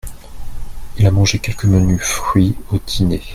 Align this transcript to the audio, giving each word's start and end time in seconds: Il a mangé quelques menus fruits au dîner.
Il 0.97 1.05
a 1.05 1.11
mangé 1.11 1.37
quelques 1.37 1.65
menus 1.65 2.01
fruits 2.01 2.55
au 2.71 2.79
dîner. 2.79 3.21